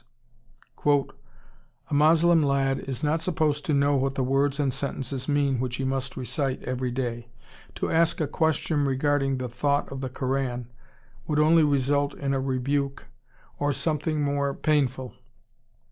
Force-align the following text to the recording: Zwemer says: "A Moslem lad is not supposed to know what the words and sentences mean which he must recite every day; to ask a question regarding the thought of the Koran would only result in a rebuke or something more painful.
Zwemer 0.81 1.09
says: 1.09 1.15
"A 1.91 1.93
Moslem 1.93 2.41
lad 2.41 2.79
is 2.79 3.03
not 3.03 3.21
supposed 3.21 3.67
to 3.67 3.73
know 3.75 3.95
what 3.95 4.15
the 4.15 4.23
words 4.23 4.59
and 4.59 4.73
sentences 4.73 5.27
mean 5.29 5.59
which 5.59 5.75
he 5.75 5.83
must 5.83 6.17
recite 6.17 6.63
every 6.63 6.89
day; 6.89 7.27
to 7.75 7.91
ask 7.91 8.19
a 8.19 8.25
question 8.25 8.83
regarding 8.85 9.37
the 9.37 9.47
thought 9.47 9.91
of 9.91 10.01
the 10.01 10.09
Koran 10.09 10.71
would 11.27 11.37
only 11.37 11.63
result 11.63 12.15
in 12.15 12.33
a 12.33 12.39
rebuke 12.41 13.05
or 13.59 13.71
something 13.71 14.23
more 14.23 14.55
painful. 14.55 15.13